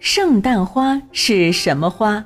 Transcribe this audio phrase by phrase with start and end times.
[0.00, 2.24] 圣诞花是什么花？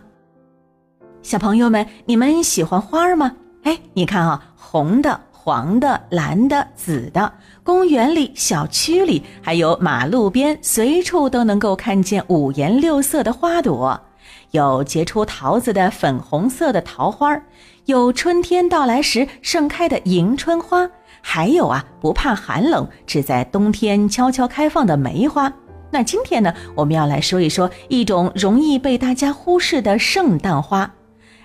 [1.23, 3.33] 小朋友们，你们喜欢花吗？
[3.65, 7.33] 哎，你看啊，红的、黄的、蓝的、紫的，
[7.65, 14.01] 公园里、小区里，还有马路边，随处都能够看见五颜六色的花朵。
[14.53, 17.37] 有结出桃子的粉红色的桃花，
[17.87, 20.89] 有春天到来时盛开的迎春花，
[21.21, 25.53] 还有啊，不怕寒冷，只在冬天悄悄开放的梅花。
[25.95, 30.93] 那今天呢，我们要来说一说一种容易被大家忽视的圣诞花。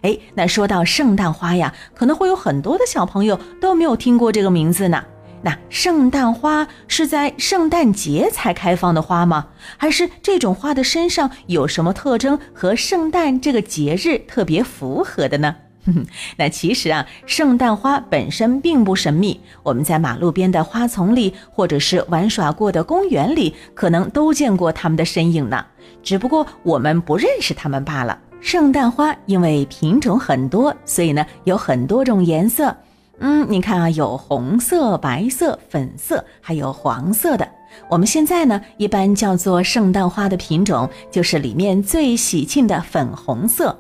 [0.02, 5.04] 哎，那说到圣诞花呀，可能会有很多的小朋友都没有听过这个名字呢。
[5.44, 9.50] 那圣诞花是在圣诞节才开放的花吗？
[9.78, 15.56] 还是这种花的身上有什么特征和圣诞这个节日特别符合的呢？
[16.38, 25.66] 那其实啊，圣诞花本身并不神秘，我们在马路边的花丛里，或者是玩耍过的公园里，可能都见过它们的身影呢。
[26.04, 28.18] 只不过我们不认识它们罢了。
[28.42, 32.76] 圣诞花因为品种很多，所以呢有很多种颜色。
[33.20, 37.48] 嗯，你看啊，有红色、白色、粉色，还有黄色的。
[37.90, 43.78] 我们现在呢，一般叫做圣诞花的品种，就是里面最喜庆的粉红色。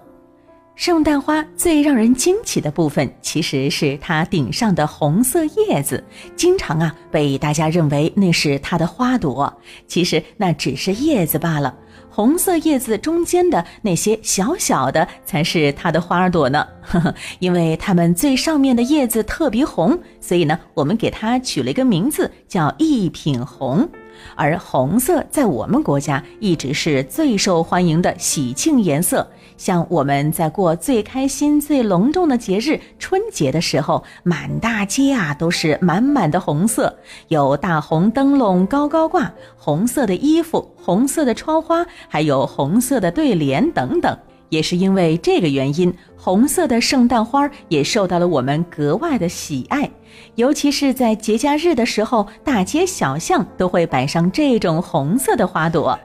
[0.79, 6.01] 圣诞花最让人惊奇的部分，其实是它顶上的红色叶子，
[6.37, 9.53] 经常啊被大家认为那是它的花朵，
[9.87, 11.75] 其实那只是叶子罢了。
[12.09, 16.65] 红色叶子中间的那些小小的，才是它的花朵呢。
[16.81, 23.89] 呵 呵因为它们最上面的叶子特别红，所以呢，我们给它取了一个名字，叫一品红。
[24.35, 29.27] 而红色在我们国家一直是最受欢迎的喜庆颜色。
[29.57, 44.17] 像我们在过最开心、最隆重的节日春节的时候，满大街啊都是满满的红色，有大红灯笼高高挂，红色的衣服，红色的窗花，还有红色的对联等等。
[44.49, 49.89] 也是因为这个原因，红色的圣诞花也受到了我们格外的喜爱，
[50.35, 55.97] 尤其是在节假日的时候，大街小巷都会摆上这种红色的花朵。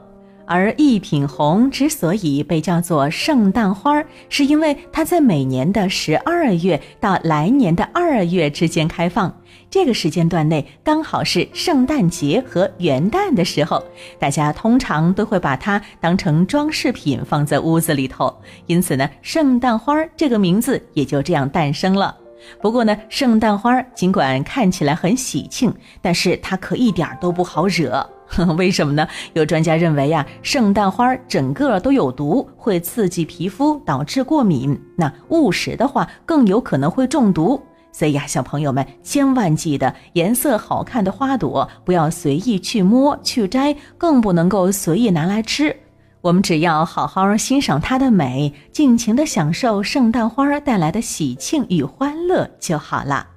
[0.47, 9.35] 而一品红之所以被叫做圣诞花，是因为它在每年的十二月到来年的二月之间开放，
[9.69, 13.83] 这个时间段内刚好是圣诞节和元旦的时候，
[14.19, 18.33] 大家通常都会把它当成装饰品放在屋子里头，
[18.67, 22.15] 因此呢，圣诞花这个名字也就这样诞生了。
[22.61, 28.07] 不过呢，圣诞花尽管看起来很喜庆，但是它可一点都不好惹。
[28.57, 29.07] 为什么呢？
[29.33, 34.79] 有专家认为呀，圣诞花整个都有毒，会刺激皮肤，导致过敏。
[34.97, 37.61] 那误食的话，更有可能会中毒。
[37.91, 45.73] 所以呀，小朋友们千万记得，颜色好看的花朵不要随意去摸去摘，更不能够随意拿来吃。
[46.19, 53.27] 我们只要好好欣赏它的美，尽情的享受圣诞花带来的喜庆与欢乐就好了。